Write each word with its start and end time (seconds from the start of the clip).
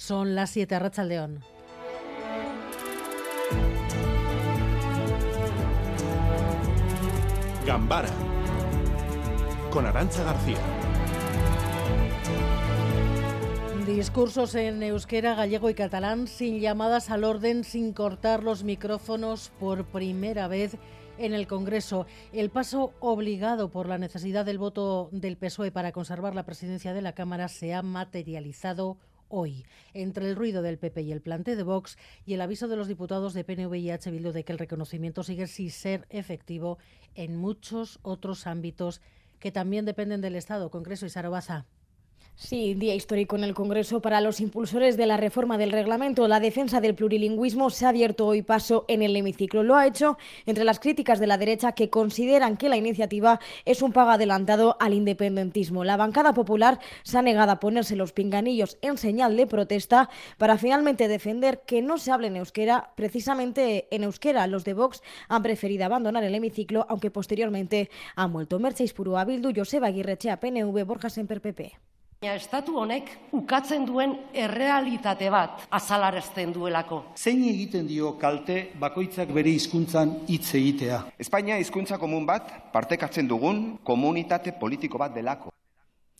Son 0.00 0.34
las 0.34 0.48
7 0.48 0.74
a 0.76 1.04
León. 1.04 1.44
Gambara 7.66 8.08
con 9.70 9.84
Arancha 9.84 10.24
García. 10.24 10.56
Discursos 13.86 14.54
en 14.54 14.82
euskera, 14.82 15.34
gallego 15.34 15.68
y 15.68 15.74
catalán 15.74 16.26
sin 16.28 16.60
llamadas 16.60 17.10
al 17.10 17.22
orden, 17.22 17.62
sin 17.62 17.92
cortar 17.92 18.42
los 18.42 18.64
micrófonos 18.64 19.52
por 19.60 19.84
primera 19.84 20.48
vez 20.48 20.78
en 21.18 21.34
el 21.34 21.46
Congreso. 21.46 22.06
El 22.32 22.48
paso 22.48 22.94
obligado 23.00 23.70
por 23.70 23.86
la 23.86 23.98
necesidad 23.98 24.46
del 24.46 24.56
voto 24.56 25.10
del 25.12 25.36
PSOE 25.36 25.70
para 25.70 25.92
conservar 25.92 26.34
la 26.34 26.46
presidencia 26.46 26.94
de 26.94 27.02
la 27.02 27.12
Cámara 27.12 27.48
se 27.48 27.74
ha 27.74 27.82
materializado 27.82 28.96
hoy, 29.30 29.64
entre 29.94 30.28
el 30.28 30.36
ruido 30.36 30.60
del 30.60 30.78
PP 30.78 31.00
y 31.00 31.12
el 31.12 31.22
plante 31.22 31.56
de 31.56 31.62
Vox 31.62 31.96
y 32.26 32.34
el 32.34 32.42
aviso 32.42 32.68
de 32.68 32.76
los 32.76 32.88
diputados 32.88 33.32
de 33.32 33.44
PNV 33.44 33.74
y 33.76 33.90
H. 33.90 34.10
Bildu 34.10 34.32
de 34.32 34.44
que 34.44 34.52
el 34.52 34.58
reconocimiento 34.58 35.22
sigue 35.22 35.46
sin 35.46 35.70
ser 35.70 36.06
efectivo 36.10 36.76
en 37.14 37.36
muchos 37.36 37.98
otros 38.02 38.46
ámbitos 38.46 39.00
que 39.38 39.50
también 39.50 39.86
dependen 39.86 40.20
del 40.20 40.36
Estado. 40.36 40.70
Congreso 40.70 41.06
y 41.06 41.10
Sarobaza. 41.10 41.66
Sí, 42.42 42.72
día 42.72 42.94
histórico 42.94 43.36
en 43.36 43.44
el 43.44 43.52
Congreso 43.52 44.00
para 44.00 44.22
los 44.22 44.40
impulsores 44.40 44.96
de 44.96 45.04
la 45.04 45.18
reforma 45.18 45.58
del 45.58 45.72
reglamento. 45.72 46.26
La 46.26 46.40
defensa 46.40 46.80
del 46.80 46.94
plurilingüismo 46.94 47.68
se 47.68 47.84
ha 47.84 47.90
abierto 47.90 48.26
hoy 48.26 48.40
paso 48.40 48.86
en 48.88 49.02
el 49.02 49.14
hemiciclo. 49.14 49.62
Lo 49.62 49.76
ha 49.76 49.86
hecho 49.86 50.16
entre 50.46 50.64
las 50.64 50.80
críticas 50.80 51.20
de 51.20 51.26
la 51.26 51.36
derecha 51.36 51.72
que 51.72 51.90
consideran 51.90 52.56
que 52.56 52.70
la 52.70 52.78
iniciativa 52.78 53.40
es 53.66 53.82
un 53.82 53.92
pago 53.92 54.12
adelantado 54.12 54.78
al 54.80 54.94
independentismo. 54.94 55.84
La 55.84 55.98
bancada 55.98 56.32
popular 56.32 56.80
se 57.02 57.18
ha 57.18 57.22
negado 57.22 57.52
a 57.52 57.60
ponerse 57.60 57.94
los 57.94 58.14
pinganillos 58.14 58.78
en 58.80 58.96
señal 58.96 59.36
de 59.36 59.46
protesta 59.46 60.08
para 60.38 60.56
finalmente 60.56 61.08
defender 61.08 61.60
que 61.66 61.82
no 61.82 61.98
se 61.98 62.10
hable 62.10 62.28
en 62.28 62.36
euskera, 62.36 62.94
precisamente 62.94 63.86
en 63.94 64.02
euskera. 64.02 64.46
Los 64.46 64.64
de 64.64 64.72
Vox 64.72 65.02
han 65.28 65.42
preferido 65.42 65.84
abandonar 65.84 66.24
el 66.24 66.34
hemiciclo, 66.34 66.86
aunque 66.88 67.10
posteriormente 67.10 67.90
han 68.16 68.32
vuelto. 68.32 68.58
Mercedes 68.58 68.94
Purua 68.94 69.26
Bildu, 69.26 69.52
Joseba 69.54 69.88
Aguirrechea, 69.88 70.40
PNV, 70.40 70.86
Borja 70.86 71.10
Semper 71.10 71.42
PP. 71.42 71.89
Estatu 72.20 72.74
honek 72.76 73.06
ukatzen 73.32 73.86
duen 73.88 74.10
errealitate 74.36 75.30
bat 75.32 75.62
azalarazten 75.72 76.50
duelako. 76.52 76.98
Zein 77.16 77.40
egiten 77.48 77.86
dio 77.88 78.10
kalte 78.20 78.58
bakoitzak 78.82 79.32
bere 79.32 79.54
hizkuntzan 79.56 80.12
hitz 80.28 80.50
egitea. 80.58 80.98
Espainia 81.16 81.56
hizkuntza 81.56 81.96
komun 81.96 82.26
bat 82.28 82.50
partekatzen 82.74 83.24
dugun 83.30 83.78
komunitate 83.88 84.52
politiko 84.52 85.00
bat 85.00 85.16
delako. 85.16 85.48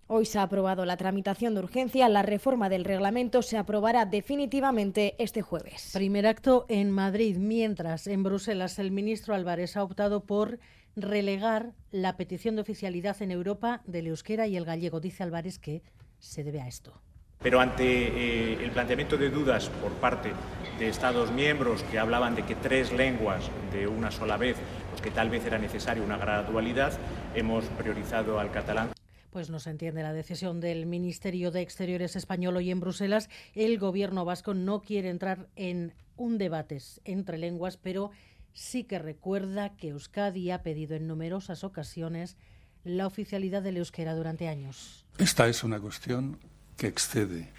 Hoy 0.06 0.24
se 0.24 0.38
ha 0.38 0.44
aprobado 0.44 0.86
la 0.86 0.96
tramitación 0.96 1.54
de 1.54 1.60
urgencia. 1.60 2.08
La 2.08 2.22
reforma 2.22 2.70
del 2.70 2.86
reglamento 2.86 3.42
se 3.42 3.58
aprobará 3.58 4.06
definitivamente 4.06 5.16
este 5.18 5.42
jueves. 5.42 5.90
Primer 5.92 6.26
acto 6.26 6.64
en 6.70 6.90
Madrid, 6.90 7.36
mientras 7.36 8.06
en 8.06 8.22
Bruselas 8.22 8.78
el 8.78 8.90
ministro 8.90 9.34
Álvarez 9.34 9.76
ha 9.76 9.82
optado 9.82 10.24
por 10.24 10.60
relegar 10.96 11.72
la 11.90 12.16
petición 12.16 12.56
de 12.56 12.62
oficialidad 12.62 13.20
en 13.22 13.30
Europa 13.30 13.82
del 13.86 14.08
euskera 14.08 14.46
y 14.46 14.56
el 14.56 14.64
gallego. 14.64 15.00
Dice 15.00 15.22
Álvarez 15.22 15.58
que 15.58 15.82
se 16.18 16.44
debe 16.44 16.60
a 16.60 16.68
esto. 16.68 17.00
Pero 17.42 17.60
ante 17.60 17.84
eh, 17.84 18.62
el 18.62 18.70
planteamiento 18.70 19.16
de 19.16 19.30
dudas 19.30 19.70
por 19.80 19.92
parte 19.92 20.32
de 20.78 20.88
Estados 20.88 21.32
miembros 21.32 21.82
que 21.84 21.98
hablaban 21.98 22.34
de 22.34 22.44
que 22.44 22.54
tres 22.54 22.92
lenguas 22.92 23.50
de 23.72 23.86
una 23.86 24.10
sola 24.10 24.36
vez, 24.36 24.56
pues 24.90 25.00
que 25.00 25.10
tal 25.10 25.30
vez 25.30 25.46
era 25.46 25.58
necesaria 25.58 26.02
una 26.02 26.18
gradualidad, 26.18 26.92
hemos 27.34 27.64
priorizado 27.64 28.38
al 28.38 28.50
catalán. 28.50 28.90
Pues 29.30 29.48
no 29.48 29.58
se 29.58 29.70
entiende 29.70 30.02
la 30.02 30.12
decisión 30.12 30.60
del 30.60 30.86
Ministerio 30.86 31.50
de 31.50 31.62
Exteriores 31.62 32.16
español 32.16 32.56
hoy 32.56 32.70
en 32.70 32.80
Bruselas. 32.80 33.30
El 33.54 33.78
gobierno 33.78 34.24
vasco 34.24 34.54
no 34.54 34.82
quiere 34.82 35.08
entrar 35.08 35.48
en 35.56 35.94
un 36.16 36.36
debate 36.36 36.78
entre 37.04 37.38
lenguas, 37.38 37.76
pero 37.76 38.10
sí 38.52 38.84
que 38.84 38.98
recuerda 38.98 39.76
que 39.76 39.88
Euskadi 39.88 40.50
ha 40.50 40.62
pedido 40.62 40.96
en 40.96 41.06
numerosas 41.06 41.64
ocasiones 41.64 42.36
la 42.84 43.06
oficialidad 43.06 43.62
del 43.62 43.76
euskera 43.76 44.14
durante 44.14 44.48
años. 44.48 45.04
Esta 45.18 45.48
es 45.48 45.64
una 45.64 45.80
cuestión 45.80 46.38
que 46.76 46.86
excede 46.86 47.50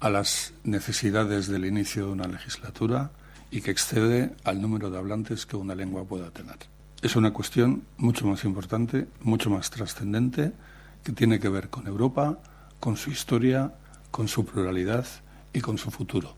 a 0.00 0.10
las 0.10 0.54
necesidades 0.64 1.48
del 1.48 1.64
inicio 1.64 2.06
de 2.06 2.12
una 2.12 2.28
legislatura 2.28 3.10
y 3.50 3.60
que 3.60 3.70
excede 3.70 4.34
al 4.44 4.60
número 4.60 4.90
de 4.90 4.98
hablantes 4.98 5.46
que 5.46 5.56
una 5.56 5.74
lengua 5.74 6.04
pueda 6.04 6.30
tener. 6.30 6.56
Es 7.02 7.16
una 7.16 7.32
cuestión 7.32 7.84
mucho 7.96 8.26
más 8.26 8.44
importante, 8.44 9.06
mucho 9.20 9.50
más 9.50 9.70
trascendente, 9.70 10.52
que 11.04 11.12
tiene 11.12 11.38
que 11.38 11.48
ver 11.48 11.68
con 11.68 11.86
Europa, 11.86 12.38
con 12.80 12.96
su 12.96 13.10
historia, 13.10 13.72
con 14.10 14.28
su 14.28 14.44
pluralidad 14.44 15.06
y 15.52 15.60
con 15.60 15.78
su 15.78 15.90
futuro. 15.90 16.34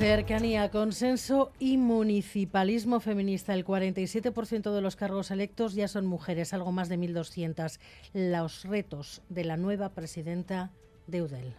Cercanía, 0.00 0.70
consenso 0.70 1.52
y 1.58 1.76
municipalismo 1.76 3.00
feminista. 3.00 3.52
El 3.52 3.66
47% 3.66 4.72
de 4.72 4.80
los 4.80 4.96
cargos 4.96 5.30
electos 5.30 5.74
ya 5.74 5.88
son 5.88 6.06
mujeres, 6.06 6.54
algo 6.54 6.72
más 6.72 6.88
de 6.88 6.98
1.200. 6.98 7.78
Los 8.14 8.64
retos 8.64 9.20
de 9.28 9.44
la 9.44 9.58
nueva 9.58 9.90
presidenta 9.90 10.70
de 11.06 11.20
UDEL. 11.20 11.54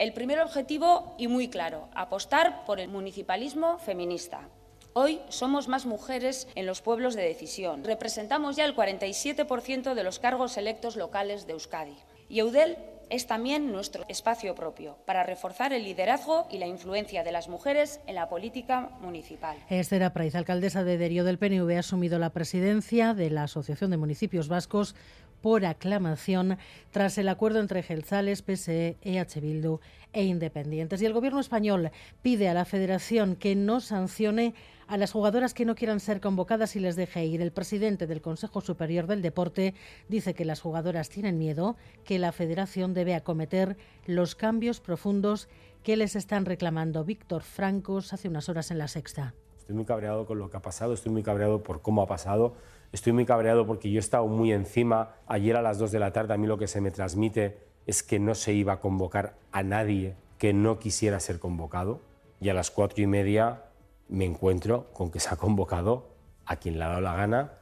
El 0.00 0.12
primer 0.12 0.40
objetivo, 0.40 1.14
y 1.18 1.28
muy 1.28 1.50
claro, 1.50 1.88
apostar 1.94 2.64
por 2.64 2.80
el 2.80 2.88
municipalismo 2.88 3.78
feminista. 3.78 4.48
Hoy 4.92 5.20
somos 5.28 5.68
más 5.68 5.86
mujeres 5.86 6.48
en 6.56 6.66
los 6.66 6.82
pueblos 6.82 7.14
de 7.14 7.22
decisión. 7.22 7.84
Representamos 7.84 8.56
ya 8.56 8.64
el 8.64 8.74
47% 8.74 9.94
de 9.94 10.02
los 10.02 10.18
cargos 10.18 10.56
electos 10.56 10.96
locales 10.96 11.46
de 11.46 11.52
Euskadi. 11.52 11.96
Y 12.28 12.40
Eudel 12.40 12.76
es 13.12 13.26
también 13.26 13.70
nuestro 13.70 14.06
espacio 14.08 14.54
propio 14.54 14.96
para 15.04 15.22
reforzar 15.22 15.74
el 15.74 15.84
liderazgo 15.84 16.48
y 16.50 16.56
la 16.56 16.66
influencia 16.66 17.22
de 17.22 17.30
las 17.30 17.46
mujeres 17.46 18.00
en 18.06 18.14
la 18.14 18.30
política 18.30 18.88
municipal. 19.02 19.58
Esther 19.68 20.10
Praiz, 20.14 20.34
alcaldesa 20.34 20.82
de 20.82 20.96
Derio 20.96 21.22
del 21.22 21.38
PNV, 21.38 21.76
ha 21.76 21.80
asumido 21.80 22.18
la 22.18 22.30
presidencia 22.30 23.12
de 23.12 23.28
la 23.28 23.42
Asociación 23.42 23.90
de 23.90 23.98
Municipios 23.98 24.48
Vascos 24.48 24.94
por 25.42 25.66
aclamación 25.66 26.56
tras 26.90 27.18
el 27.18 27.28
acuerdo 27.28 27.60
entre 27.60 27.82
Gelzales, 27.82 28.40
PSE, 28.40 28.96
EH 29.02 29.40
Bildu 29.42 29.80
e 30.14 30.24
Independientes. 30.24 31.02
Y 31.02 31.06
el 31.06 31.12
Gobierno 31.12 31.40
español 31.40 31.90
pide 32.22 32.48
a 32.48 32.54
la 32.54 32.64
Federación 32.64 33.36
que 33.36 33.54
no 33.54 33.80
sancione 33.80 34.54
a 34.92 34.98
las 34.98 35.12
jugadoras 35.12 35.54
que 35.54 35.64
no 35.64 35.74
quieran 35.74 36.00
ser 36.00 36.20
convocadas 36.20 36.76
y 36.76 36.78
les 36.78 36.96
deje 36.96 37.24
ir. 37.24 37.40
El 37.40 37.50
presidente 37.50 38.06
del 38.06 38.20
Consejo 38.20 38.60
Superior 38.60 39.06
del 39.06 39.22
Deporte 39.22 39.72
dice 40.10 40.34
que 40.34 40.44
las 40.44 40.60
jugadoras 40.60 41.08
tienen 41.08 41.38
miedo, 41.38 41.76
que 42.04 42.18
la 42.18 42.30
Federación 42.30 42.92
debe 42.92 43.14
acometer 43.14 43.78
los 44.04 44.34
cambios 44.34 44.80
profundos 44.80 45.48
que 45.82 45.96
les 45.96 46.14
están 46.14 46.44
reclamando. 46.44 47.06
Víctor 47.06 47.40
Francos 47.40 48.12
hace 48.12 48.28
unas 48.28 48.50
horas 48.50 48.70
en 48.70 48.76
la 48.76 48.86
sexta. 48.86 49.32
Estoy 49.56 49.76
muy 49.76 49.86
cabreado 49.86 50.26
con 50.26 50.38
lo 50.38 50.50
que 50.50 50.58
ha 50.58 50.62
pasado, 50.62 50.92
estoy 50.92 51.10
muy 51.10 51.22
cabreado 51.22 51.62
por 51.62 51.80
cómo 51.80 52.02
ha 52.02 52.06
pasado, 52.06 52.52
estoy 52.92 53.14
muy 53.14 53.24
cabreado 53.24 53.66
porque 53.66 53.90
yo 53.90 53.96
he 53.96 53.98
estado 53.98 54.26
muy 54.26 54.52
encima. 54.52 55.14
Ayer 55.26 55.56
a 55.56 55.62
las 55.62 55.78
2 55.78 55.90
de 55.90 56.00
la 56.00 56.12
tarde 56.12 56.34
a 56.34 56.36
mí 56.36 56.46
lo 56.46 56.58
que 56.58 56.68
se 56.68 56.82
me 56.82 56.90
transmite 56.90 57.60
es 57.86 58.02
que 58.02 58.18
no 58.18 58.34
se 58.34 58.52
iba 58.52 58.74
a 58.74 58.80
convocar 58.80 59.38
a 59.52 59.62
nadie 59.62 60.16
que 60.36 60.52
no 60.52 60.78
quisiera 60.78 61.18
ser 61.18 61.38
convocado 61.38 62.02
y 62.42 62.50
a 62.50 62.54
las 62.54 62.70
cuatro 62.70 63.02
y 63.02 63.06
media 63.06 63.62
me 64.12 64.26
encuentro 64.26 64.92
con 64.92 65.10
que 65.10 65.20
se 65.20 65.30
ha 65.30 65.36
convocado 65.36 66.10
a 66.44 66.56
quien 66.56 66.78
le 66.78 66.84
ha 66.84 66.88
dado 66.88 67.00
la 67.00 67.16
gana. 67.16 67.52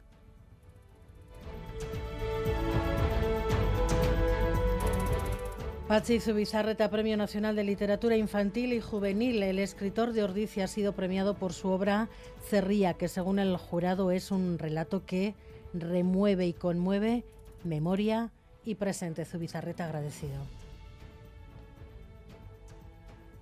Pachi 5.87 6.19
Zubizarreta, 6.19 6.89
Premio 6.89 7.17
Nacional 7.17 7.55
de 7.55 7.63
Literatura 7.63 8.15
Infantil 8.17 8.73
y 8.73 8.81
Juvenil. 8.81 9.43
El 9.43 9.59
escritor 9.59 10.11
de 10.11 10.23
Ordicia 10.23 10.65
ha 10.65 10.67
sido 10.67 10.93
premiado 10.93 11.35
por 11.35 11.53
su 11.53 11.69
obra 11.69 12.09
Cerría, 12.49 12.93
que 12.95 13.07
según 13.07 13.39
el 13.39 13.55
jurado 13.57 14.11
es 14.11 14.31
un 14.31 14.57
relato 14.57 15.05
que 15.05 15.35
remueve 15.73 16.47
y 16.47 16.53
conmueve 16.53 17.23
memoria 17.63 18.31
y 18.65 18.75
presente. 18.75 19.25
Zubizarreta 19.25 19.85
agradecido 19.85 20.60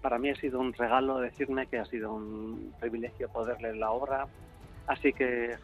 para 0.02 0.18
mí 0.18 0.30
ha 0.30 0.36
sido 0.36 0.60
un 0.60 0.74
regalo 0.74 1.20
decirme 1.20 1.68
que 1.68 1.80
ha 1.80 1.86
sido 1.86 2.14
un 2.14 2.74
privilegio 2.80 3.30
poder 3.30 3.62
leer 3.62 3.78
la 3.78 3.92
obra. 3.92 4.28
Así 4.88 5.14
que, 5.14 5.56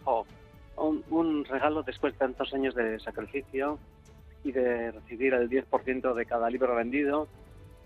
un, 0.78 1.46
regalo 1.46 1.84
después 1.84 2.14
de 2.14 2.20
tantos 2.20 2.54
años 2.54 2.76
de 2.76 3.00
sacrificio 3.00 3.80
y 4.44 4.52
de 4.52 4.92
recibir 4.92 5.34
el 5.34 5.50
10% 5.50 6.14
de 6.14 6.26
cada 6.26 6.50
libro 6.50 6.76
vendido. 6.76 7.28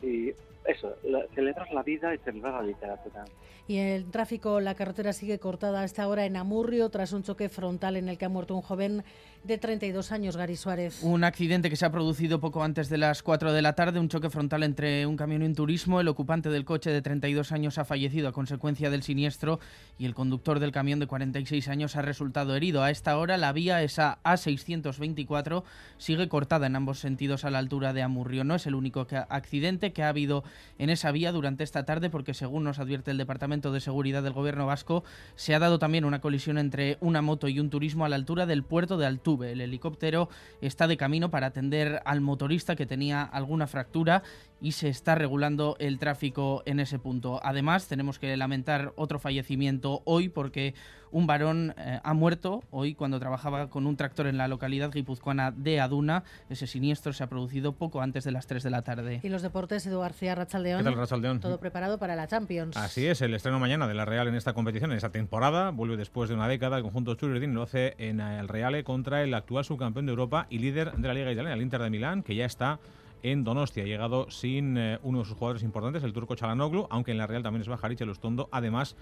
Y 0.01 0.33
eso, 0.71 0.95
celebrar 1.35 1.71
la 1.71 1.83
vida 1.83 2.13
y 2.13 2.17
celebrar 2.19 2.55
la 2.55 2.63
literatura. 2.63 3.25
Y 3.67 3.77
el 3.77 4.09
tráfico, 4.09 4.59
la 4.59 4.73
carretera 4.73 5.13
sigue 5.13 5.37
cortada 5.37 5.81
a 5.81 5.85
esta 5.85 6.07
hora 6.07 6.25
en 6.25 6.35
Amurrio 6.35 6.89
tras 6.89 7.13
un 7.13 7.21
choque 7.21 7.49
frontal 7.49 7.97
en 7.97 8.09
el 8.09 8.17
que 8.17 8.25
ha 8.25 8.29
muerto 8.29 8.55
un 8.55 8.63
joven 8.63 9.03
de 9.43 9.57
32 9.57 10.11
años, 10.11 10.35
Gary 10.35 10.55
Suárez. 10.55 11.03
Un 11.03 11.23
accidente 11.23 11.69
que 11.69 11.75
se 11.75 11.85
ha 11.85 11.91
producido 11.91 12.39
poco 12.39 12.63
antes 12.63 12.89
de 12.89 12.97
las 12.97 13.21
4 13.21 13.53
de 13.53 13.61
la 13.61 13.73
tarde, 13.73 13.99
un 13.99 14.09
choque 14.09 14.29
frontal 14.31 14.63
entre 14.63 15.05
un 15.05 15.15
camión 15.15 15.43
y 15.43 15.45
un 15.45 15.55
turismo. 15.55 16.01
El 16.01 16.07
ocupante 16.07 16.49
del 16.49 16.65
coche 16.65 16.89
de 16.89 17.01
32 17.01 17.51
años 17.51 17.77
ha 17.77 17.85
fallecido 17.85 18.27
a 18.27 18.31
consecuencia 18.31 18.89
del 18.89 19.03
siniestro 19.03 19.59
y 19.99 20.05
el 20.05 20.15
conductor 20.15 20.59
del 20.59 20.71
camión 20.71 20.99
de 20.99 21.05
46 21.07 21.67
años 21.69 21.95
ha 21.95 22.01
resultado 22.01 22.55
herido. 22.55 22.81
A 22.81 22.89
esta 22.89 23.17
hora 23.17 23.37
la 23.37 23.53
vía, 23.53 23.83
esa 23.83 24.17
A624, 24.23 25.63
sigue 25.97 26.27
cortada 26.27 26.67
en 26.67 26.75
ambos 26.75 26.99
sentidos 26.99 27.45
a 27.45 27.51
la 27.51 27.59
altura 27.59 27.93
de 27.93 28.01
Amurrio. 28.01 28.43
No 28.43 28.55
es 28.55 28.65
el 28.65 28.75
único 28.75 29.07
accidente 29.29 29.93
que 29.93 30.01
ha 30.03 30.09
habido 30.09 30.43
en 30.77 30.89
esa 30.89 31.11
vía 31.11 31.31
durante 31.31 31.63
esta 31.63 31.85
tarde 31.85 32.09
porque 32.09 32.33
según 32.33 32.63
nos 32.63 32.79
advierte 32.79 33.11
el 33.11 33.17
Departamento 33.17 33.71
de 33.71 33.79
Seguridad 33.79 34.23
del 34.23 34.33
Gobierno 34.33 34.65
Vasco, 34.65 35.03
se 35.35 35.55
ha 35.55 35.59
dado 35.59 35.79
también 35.79 36.05
una 36.05 36.21
colisión 36.21 36.57
entre 36.57 36.97
una 37.01 37.21
moto 37.21 37.47
y 37.47 37.59
un 37.59 37.69
turismo 37.69 38.05
a 38.05 38.09
la 38.09 38.15
altura 38.15 38.45
del 38.45 38.63
puerto 38.63 38.97
de 38.97 39.05
Altuve. 39.05 39.51
El 39.51 39.61
helicóptero 39.61 40.29
está 40.61 40.87
de 40.87 40.97
camino 40.97 41.29
para 41.29 41.47
atender 41.47 42.01
al 42.05 42.21
motorista 42.21 42.75
que 42.75 42.85
tenía 42.85 43.23
alguna 43.23 43.67
fractura 43.67 44.23
y 44.61 44.73
se 44.73 44.89
está 44.89 45.15
regulando 45.15 45.75
el 45.79 45.99
tráfico 45.99 46.63
en 46.65 46.79
ese 46.79 46.99
punto. 46.99 47.39
Además, 47.43 47.87
tenemos 47.87 48.19
que 48.19 48.35
lamentar 48.35 48.93
otro 48.95 49.19
fallecimiento 49.19 50.01
hoy 50.05 50.29
porque 50.29 50.73
un 51.11 51.27
varón 51.27 51.73
eh, 51.77 51.99
ha 52.03 52.13
muerto 52.13 52.63
hoy 52.71 52.95
cuando 52.95 53.19
trabajaba 53.19 53.69
con 53.69 53.87
un 53.87 53.95
tractor 53.95 54.27
en 54.27 54.37
la 54.37 54.47
localidad 54.47 54.91
guipuzcoana 54.91 55.51
de 55.51 55.79
Aduna. 55.79 56.23
Ese 56.49 56.67
siniestro 56.67 57.13
se 57.13 57.23
ha 57.23 57.27
producido 57.27 57.73
poco 57.73 58.01
antes 58.01 58.23
de 58.23 58.31
las 58.31 58.47
3 58.47 58.63
de 58.63 58.69
la 58.69 58.81
tarde. 58.81 59.19
Y 59.23 59.29
los 59.29 59.41
deportes, 59.41 59.85
Edu 59.85 59.99
García 59.99 60.35
Rachaldeón. 60.35 60.79
¿Qué 60.79 60.83
tal, 60.83 60.95
Rachaldeón? 60.95 61.39
Todo 61.39 61.59
preparado 61.59 61.97
para 61.97 62.15
la 62.15 62.27
Champions. 62.27 62.77
Así 62.77 63.05
es, 63.07 63.21
el 63.21 63.33
estreno 63.33 63.59
mañana 63.59 63.87
de 63.87 63.93
la 63.93 64.05
Real 64.05 64.27
en 64.27 64.35
esta 64.35 64.53
competición, 64.53 64.91
en 64.91 64.97
esta 64.97 65.11
temporada. 65.11 65.71
Vuelve 65.71 65.97
después 65.97 66.29
de 66.29 66.35
una 66.35 66.47
década. 66.47 66.77
El 66.77 66.83
conjunto 66.83 67.15
Churridín 67.15 67.53
lo 67.53 67.63
hace 67.63 67.95
en 67.97 68.19
el 68.19 68.47
Reale 68.47 68.83
contra 68.83 69.23
el 69.23 69.33
actual 69.33 69.65
subcampeón 69.65 70.05
de 70.05 70.11
Europa 70.11 70.47
y 70.49 70.59
líder 70.59 70.93
de 70.93 71.07
la 71.07 71.13
Liga 71.13 71.31
Italiana, 71.31 71.55
el 71.55 71.61
Inter 71.61 71.81
de 71.81 71.89
Milán, 71.89 72.23
que 72.23 72.35
ya 72.35 72.45
está 72.45 72.79
en 73.23 73.43
Donostia. 73.43 73.83
Ha 73.83 73.87
llegado 73.87 74.29
sin 74.31 74.77
eh, 74.77 74.99
uno 75.03 75.19
de 75.19 75.25
sus 75.25 75.35
jugadores 75.35 75.63
importantes, 75.63 76.03
el 76.03 76.13
turco 76.13 76.35
Chalanoglu, 76.35 76.87
aunque 76.89 77.11
en 77.11 77.17
la 77.17 77.27
Real 77.27 77.43
también 77.43 77.61
es 77.61 77.67
Bajariche 77.67 78.05
Lustondo, 78.05 78.49
además 78.51 78.95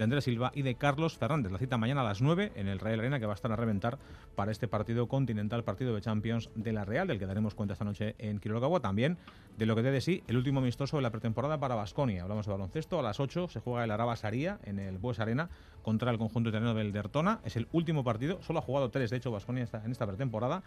de 0.00 0.04
Andrés 0.04 0.24
Silva 0.24 0.50
y 0.54 0.62
de 0.62 0.76
Carlos 0.76 1.18
Fernández. 1.18 1.52
La 1.52 1.58
cita 1.58 1.76
mañana 1.76 2.00
a 2.00 2.04
las 2.04 2.22
9 2.22 2.52
en 2.54 2.68
el 2.68 2.78
Real 2.78 3.00
Arena 3.00 3.20
que 3.20 3.26
va 3.26 3.32
a 3.32 3.34
estar 3.34 3.52
a 3.52 3.56
reventar 3.56 3.98
para 4.34 4.50
este 4.50 4.66
partido 4.66 5.08
continental, 5.08 5.62
partido 5.62 5.94
de 5.94 6.00
Champions 6.00 6.48
de 6.54 6.72
la 6.72 6.86
Real, 6.86 7.06
del 7.06 7.18
que 7.18 7.26
daremos 7.26 7.54
cuenta 7.54 7.74
esta 7.74 7.84
noche 7.84 8.14
en 8.18 8.38
Quirologagua. 8.38 8.80
También 8.80 9.18
de 9.58 9.66
lo 9.66 9.76
que 9.76 9.82
dé 9.82 9.90
de 9.90 10.00
sí 10.00 10.24
el 10.26 10.38
último 10.38 10.60
amistoso 10.60 10.96
de 10.96 11.02
la 11.02 11.10
pretemporada 11.10 11.60
para 11.60 11.74
Basconia. 11.74 12.22
Hablamos 12.22 12.46
de 12.46 12.52
baloncesto. 12.52 12.98
A 12.98 13.02
las 13.02 13.20
8 13.20 13.48
se 13.48 13.60
juega 13.60 13.84
el 13.84 13.90
Araba 13.90 14.16
Saría 14.16 14.58
en 14.64 14.78
el 14.78 14.96
Bues 14.96 15.20
Arena 15.20 15.50
contra 15.82 16.10
el 16.10 16.16
conjunto 16.16 16.48
italiano 16.48 16.72
del 16.72 16.92
Dertona. 16.92 17.40
Es 17.44 17.56
el 17.56 17.68
último 17.72 18.02
partido. 18.02 18.40
Solo 18.40 18.60
ha 18.60 18.62
jugado 18.62 18.90
tres, 18.90 19.10
de 19.10 19.18
hecho, 19.18 19.30
Basconia 19.30 19.68
en 19.84 19.92
esta 19.92 20.06
pretemporada. 20.06 20.62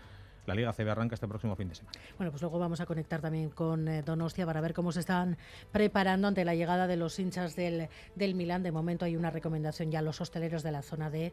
La 0.46 0.56
Liga 0.56 0.74
CB 0.74 0.90
arranca 0.90 1.16
este 1.16 1.28
próximo 1.28 1.56
fin 1.56 1.70
de 1.70 1.76
semana. 1.76 1.98
Bueno, 2.18 2.32
pues 2.32 2.42
luego 2.42 2.60
vamos 2.60 2.82
a 2.82 2.86
conectar 2.86 3.22
también 3.22 3.50
con 3.50 3.88
eh, 3.88 4.02
Donostia 4.02 4.46
para 4.46 4.62
ver 4.62 4.74
cómo 4.74 4.92
se 4.92 5.00
están 5.00 5.38
preparando 5.72 6.28
ante 6.28 6.44
la 6.44 6.56
llegada 6.56 6.88
de 6.88 6.98
los 6.98 7.18
hinchas 7.18 7.56
del, 7.56 7.88
del 8.16 8.36
Milán. 8.36 8.64
De 8.64 8.72
momento 8.72 9.06
hay 9.06 9.16
una 9.16 9.32
recomendación 9.32 9.92
ya 9.92 10.00
a 10.00 10.02
los 10.02 10.20
hosteleros 10.20 10.64
de 10.64 10.72
la 10.72 10.82
zona 10.82 11.10
de 11.10 11.32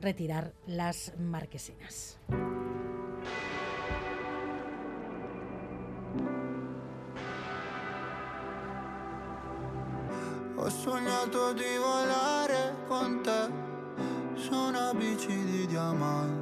retirar 0.00 0.52
las 0.66 1.12
marquesinas. 1.18 2.18
Ho 10.58 10.70
sognato 10.70 11.54
di 11.54 11.76
volare 11.78 12.72
con 12.86 13.22
te 13.22 13.48
su 14.36 14.54
una 14.54 14.92
bici 14.92 15.34
di 15.44 15.66
diamanti 15.66 16.41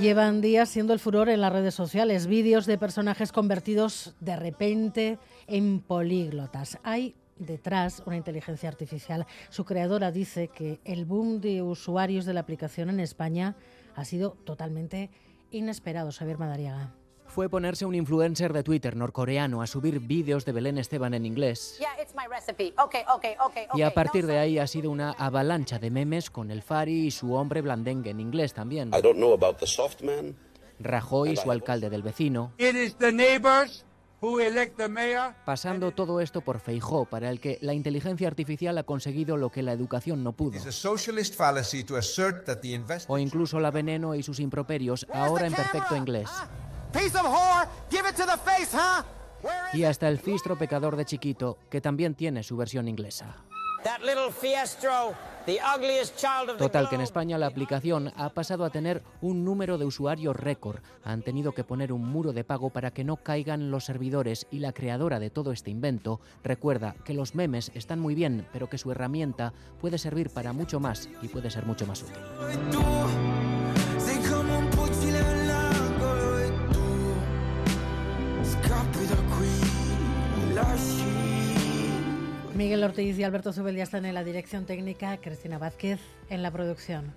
Llevan 0.00 0.40
días 0.40 0.68
siendo 0.68 0.92
el 0.92 0.98
furor 0.98 1.28
en 1.28 1.40
las 1.40 1.52
redes 1.52 1.74
sociales, 1.74 2.26
vídeos 2.26 2.66
de 2.66 2.78
personajes 2.78 3.32
convertidos 3.32 4.14
de 4.20 4.36
repente 4.36 5.18
en 5.46 5.80
políglotas. 5.80 6.78
Hay 6.82 7.14
detrás 7.38 8.02
una 8.06 8.16
inteligencia 8.16 8.68
artificial. 8.68 9.26
Su 9.50 9.64
creadora 9.64 10.10
dice 10.12 10.48
que 10.48 10.80
el 10.84 11.04
boom 11.04 11.40
de 11.40 11.62
usuarios 11.62 12.24
de 12.24 12.34
la 12.34 12.40
aplicación 12.40 12.90
en 12.90 13.00
España 13.00 13.56
ha 13.94 14.04
sido 14.04 14.36
totalmente 14.44 15.10
inesperado. 15.50 16.10
Xavier 16.12 16.38
Madariaga 16.38 16.92
fue 17.26 17.48
ponerse 17.48 17.84
un 17.84 17.94
influencer 17.94 18.52
de 18.52 18.62
Twitter 18.62 18.96
norcoreano 18.96 19.62
a 19.62 19.66
subir 19.66 20.00
vídeos 20.00 20.44
de 20.44 20.52
Belén 20.52 20.78
Esteban 20.78 21.14
en 21.14 21.26
inglés. 21.26 21.80
y 23.74 23.82
a 23.82 23.94
partir 23.94 24.26
de 24.26 24.38
ahí 24.38 24.58
ha 24.58 24.66
sido 24.66 24.90
una 24.90 25.12
avalancha 25.12 25.78
de 25.78 25.90
memes 25.90 26.30
con 26.30 26.50
el 26.50 26.62
Fari 26.62 27.06
y 27.06 27.10
su 27.10 27.34
hombre 27.34 27.60
blandengue 27.60 28.10
en 28.10 28.20
inglés 28.20 28.54
también. 28.54 28.90
Rajoy, 30.80 31.36
su 31.36 31.50
alcalde 31.50 31.90
del 31.90 32.02
vecino. 32.02 32.52
Pasando 35.44 35.90
todo 35.92 36.20
esto 36.20 36.40
por 36.40 36.58
Feijó, 36.58 37.04
para 37.04 37.30
el 37.30 37.40
que 37.40 37.58
la 37.60 37.74
inteligencia 37.74 38.26
artificial 38.26 38.78
ha 38.78 38.84
conseguido 38.84 39.36
lo 39.36 39.50
que 39.50 39.62
la 39.62 39.72
educación 39.72 40.24
no 40.24 40.32
pudo. 40.32 40.58
O 43.08 43.18
incluso 43.18 43.60
la 43.60 43.70
veneno 43.70 44.14
y 44.14 44.22
sus 44.22 44.40
improperios, 44.40 45.06
ahora 45.12 45.46
en 45.46 45.52
perfecto 45.52 45.94
inglés. 45.96 46.30
Y 49.72 49.84
hasta 49.84 50.08
el 50.08 50.18
fistro 50.18 50.56
pecador 50.56 50.96
de 50.96 51.04
chiquito, 51.04 51.58
que 51.70 51.80
también 51.80 52.14
tiene 52.14 52.42
su 52.42 52.56
versión 52.56 52.88
inglesa. 52.88 53.36
Total 56.56 56.88
que 56.88 56.94
en 56.94 57.00
España 57.02 57.36
la 57.36 57.46
aplicación 57.46 58.10
ha 58.16 58.30
pasado 58.30 58.64
a 58.64 58.70
tener 58.70 59.02
un 59.20 59.44
número 59.44 59.76
de 59.76 59.84
usuarios 59.84 60.34
récord. 60.34 60.78
Han 61.04 61.20
tenido 61.20 61.52
que 61.52 61.64
poner 61.64 61.92
un 61.92 62.02
muro 62.08 62.32
de 62.32 62.44
pago 62.44 62.70
para 62.70 62.92
que 62.92 63.04
no 63.04 63.16
caigan 63.16 63.70
los 63.70 63.84
servidores 63.84 64.46
y 64.50 64.60
la 64.60 64.72
creadora 64.72 65.18
de 65.18 65.28
todo 65.28 65.52
este 65.52 65.70
invento 65.70 66.20
recuerda 66.42 66.94
que 67.04 67.12
los 67.12 67.34
memes 67.34 67.70
están 67.74 68.00
muy 68.00 68.14
bien, 68.14 68.46
pero 68.54 68.70
que 68.70 68.78
su 68.78 68.90
herramienta 68.90 69.52
puede 69.82 69.98
servir 69.98 70.30
para 70.30 70.54
mucho 70.54 70.80
más 70.80 71.10
y 71.20 71.28
puede 71.28 71.50
ser 71.50 71.66
mucho 71.66 71.86
más 71.86 72.02
útil. 72.02 72.22
Miguel 82.64 82.82
Ortiz 82.82 83.18
y 83.18 83.24
Alberto 83.24 83.52
Zubel 83.52 83.76
ya 83.76 83.82
están 83.82 84.06
en 84.06 84.14
la 84.14 84.24
dirección 84.24 84.64
técnica, 84.64 85.18
Cristina 85.18 85.58
Vázquez 85.58 86.00
en 86.30 86.42
la 86.42 86.50
producción. 86.50 87.12